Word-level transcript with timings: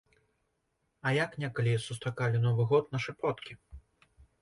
А 1.09 1.11
як 1.17 1.37
некалі 1.45 1.73
сустракалі 1.87 2.43
новы 2.49 2.63
год 2.75 2.85
нашы 2.99 3.11
продкі? 3.23 3.53